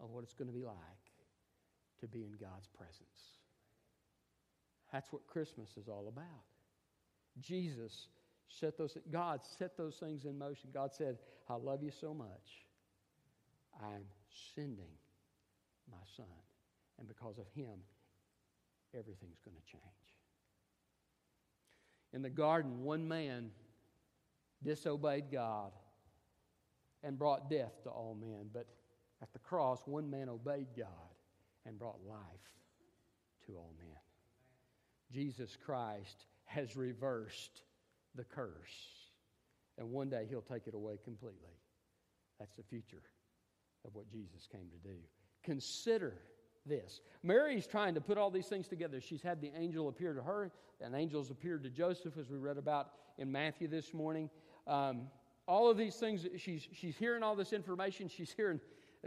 of 0.00 0.10
what 0.10 0.24
it's 0.24 0.34
going 0.34 0.48
to 0.48 0.54
be 0.54 0.64
like 0.64 0.76
to 2.00 2.08
be 2.08 2.24
in 2.24 2.32
God's 2.32 2.68
presence. 2.76 3.36
That's 4.92 5.12
what 5.12 5.26
Christmas 5.26 5.70
is 5.76 5.88
all 5.88 6.08
about. 6.08 6.24
Jesus 7.40 8.08
set 8.48 8.78
those 8.78 8.96
God 9.10 9.40
set 9.58 9.76
those 9.76 9.96
things 9.96 10.24
in 10.24 10.38
motion. 10.38 10.70
God 10.72 10.94
said, 10.94 11.18
"I 11.48 11.54
love 11.54 11.82
you 11.82 11.90
so 11.90 12.14
much. 12.14 12.65
I'm 13.82 14.04
sending 14.54 14.92
my 15.90 16.02
son, 16.16 16.26
and 16.98 17.06
because 17.06 17.38
of 17.38 17.46
him, 17.54 17.78
everything's 18.94 19.40
going 19.40 19.56
to 19.56 19.62
change." 19.70 19.82
In 22.12 22.22
the 22.22 22.30
garden, 22.30 22.82
one 22.82 23.06
man 23.06 23.52
disobeyed 24.62 25.30
God 25.30 25.72
and 27.02 27.18
brought 27.18 27.50
death 27.50 27.82
to 27.82 27.90
all 27.90 28.14
men. 28.14 28.50
But 28.52 28.66
at 29.22 29.32
the 29.32 29.38
cross, 29.38 29.86
one 29.86 30.10
man 30.10 30.28
obeyed 30.28 30.68
God 30.76 31.14
and 31.64 31.78
brought 31.78 32.00
life 32.04 32.50
to 33.46 33.56
all 33.56 33.74
men. 33.78 33.98
Jesus 35.10 35.56
Christ 35.56 36.24
has 36.46 36.76
reversed 36.76 37.62
the 38.14 38.24
curse. 38.24 39.10
And 39.78 39.90
one 39.90 40.08
day 40.08 40.26
he'll 40.28 40.40
take 40.40 40.66
it 40.66 40.74
away 40.74 40.98
completely. 41.04 41.60
That's 42.38 42.54
the 42.54 42.62
future 42.62 43.02
of 43.84 43.94
what 43.94 44.08
Jesus 44.10 44.46
came 44.50 44.68
to 44.70 44.88
do. 44.88 44.96
Consider 45.42 46.14
this. 46.64 47.00
Mary's 47.22 47.66
trying 47.66 47.94
to 47.94 48.00
put 48.00 48.18
all 48.18 48.30
these 48.30 48.46
things 48.46 48.68
together. 48.68 49.00
She's 49.00 49.22
had 49.22 49.40
the 49.40 49.52
angel 49.56 49.88
appear 49.88 50.14
to 50.14 50.22
her, 50.22 50.50
and 50.80 50.94
angels 50.94 51.30
appeared 51.30 51.62
to 51.64 51.70
Joseph, 51.70 52.16
as 52.18 52.28
we 52.28 52.38
read 52.38 52.58
about 52.58 52.90
in 53.18 53.30
Matthew 53.30 53.68
this 53.68 53.94
morning. 53.94 54.28
Um, 54.66 55.02
all 55.48 55.70
of 55.70 55.76
these 55.76 55.94
things, 55.94 56.26
she's, 56.36 56.66
she's 56.72 56.96
hearing 56.96 57.22
all 57.22 57.36
this 57.36 57.52
information. 57.52 58.08
She's 58.08 58.32
hearing, 58.32 58.60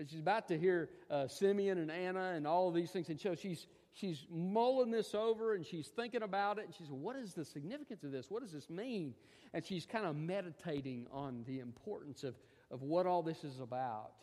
she's 0.08 0.22
about 0.22 0.48
to 0.48 0.58
hear 0.58 0.90
uh, 1.10 1.28
Simeon 1.28 1.80
and 1.80 1.92
Anna 1.92 2.32
and 2.36 2.48
all 2.48 2.70
of 2.70 2.74
these 2.74 2.92
things. 2.92 3.10
And 3.10 3.20
so 3.20 3.36
she's, 3.36 3.68
she's 3.94 4.26
mulling 4.32 4.90
this 4.90 5.14
over 5.14 5.56
and 5.56 5.66
she's 5.66 5.88
thinking 5.88 6.24
about 6.24 6.58
it. 6.58 6.66
And 6.66 6.74
she's, 6.74 6.90
what 6.90 7.18
is 7.18 7.34
the 7.34 7.44
significance 7.44 8.04
of 8.04 8.12
this? 8.12 8.28
What 8.30 8.42
does 8.42 8.54
this 8.54 8.70
mean? 8.70 9.16
And 9.54 9.66
she's 9.66 9.86
kind 9.86 10.06
of 10.06 10.16
meditating 10.16 11.08
on 11.12 11.44
the 11.46 11.60
importance 11.60 12.24
of, 12.24 12.36
of 12.72 12.84
what 12.84 13.06
all 13.06 13.22
this 13.22 13.44
is 13.44 13.60
about. 13.60 14.14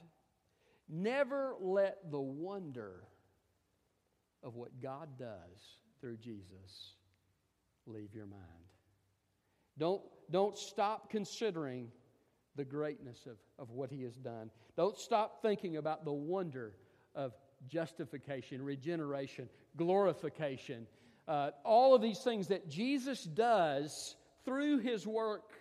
Never 0.89 1.55
let 1.61 2.11
the 2.11 2.21
wonder 2.21 3.05
of 4.43 4.55
what 4.55 4.81
God 4.81 5.09
does 5.19 5.79
through 6.01 6.17
Jesus 6.19 6.95
leave 7.87 8.15
your 8.15 8.27
mind. 8.27 8.43
Don't, 9.79 10.03
don't 10.31 10.57
stop 10.57 11.11
considering 11.11 11.89
the 12.55 12.65
greatness 12.65 13.27
of, 13.27 13.37
of 13.59 13.71
what 13.71 13.91
He 13.91 14.03
has 14.03 14.15
done. 14.15 14.51
Don't 14.77 14.99
stop 14.99 15.43
thinking 15.43 15.77
about 15.77 16.05
the 16.05 16.13
wonder 16.13 16.75
of 17.15 17.33
justification, 17.69 18.63
regeneration, 18.63 19.49
glorification, 19.77 20.87
uh, 21.29 21.51
all 21.65 21.95
of 21.95 22.01
these 22.01 22.21
things 22.21 22.49
that 22.49 22.69
Jesus 22.69 23.25
does 23.25 24.17
through 24.45 24.79
His 24.79 25.07
work 25.07 25.53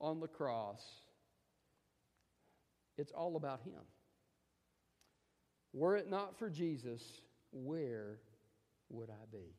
on 0.00 0.20
the 0.20 0.28
cross. 0.28 0.84
It's 2.98 3.12
all 3.12 3.36
about 3.36 3.60
Him. 3.62 3.82
Were 5.72 5.96
it 5.96 6.10
not 6.10 6.38
for 6.38 6.50
Jesus, 6.50 7.02
where 7.52 8.18
would 8.88 9.10
I 9.10 9.24
be? 9.30 9.54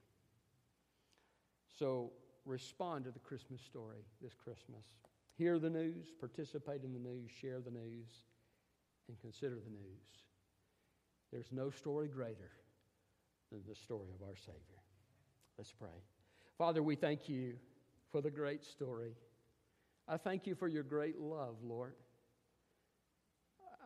So 1.80 2.12
respond 2.45 3.06
to 3.06 3.12
the 3.12 3.19
Christmas 3.19 3.62
story 3.62 4.06
this 4.21 4.34
Christmas. 4.34 4.86
Hear 5.38 5.58
the 5.58 5.69
news, 5.69 6.08
participate 6.19 6.84
in 6.84 6.93
the 6.93 7.00
news, 7.00 7.32
share 7.32 7.60
the 7.62 7.71
news, 7.71 8.08
and 9.08 9.19
consider 9.19 9.56
the 9.56 9.71
news. 9.71 10.26
There's 11.32 11.52
no 11.52 11.69
story 11.69 12.08
greater 12.08 12.52
than 13.52 13.62
the 13.67 13.76
story 13.76 14.10
of 14.13 14.28
our 14.28 14.36
Savior. 14.36 14.82
Let's 15.58 15.71
pray. 15.71 15.89
Father, 16.58 16.84
we 16.84 16.95
thank 16.95 17.30
you 17.30 17.54
for 18.12 18.21
the 18.21 18.30
great 18.30 18.63
story. 18.63 19.15
I 20.08 20.17
thank 20.17 20.45
you 20.45 20.56
for 20.56 20.67
your 20.67 20.84
great 20.84 21.19
love, 21.19 21.56
Lord. 21.63 21.93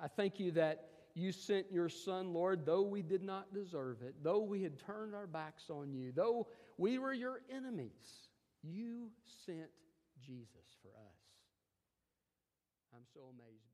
I 0.01 0.07
thank 0.07 0.39
you 0.39 0.51
that 0.51 0.89
you 1.15 1.31
sent 1.31 1.71
your 1.71 1.87
Son, 1.87 2.33
Lord, 2.33 2.65
though 2.65 2.81
we 2.81 3.01
did 3.01 3.23
not 3.23 3.53
deserve 3.53 4.01
it, 4.01 4.15
though 4.21 4.41
we 4.41 4.61
had 4.61 4.77
turned 4.79 5.15
our 5.15 5.27
backs 5.27 5.69
on 5.69 5.93
you, 5.93 6.11
though 6.13 6.47
we 6.77 6.99
were 6.99 7.13
your 7.13 7.41
enemies, 7.49 8.29
you 8.61 9.09
sent 9.45 9.69
Jesus 10.19 10.75
for 10.81 10.89
us. 10.89 11.21
I'm 12.93 13.05
so 13.13 13.21
amazed. 13.33 13.64